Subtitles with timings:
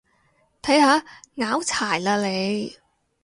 [0.63, 1.05] 睇下，
[1.35, 2.75] 拗柴喇你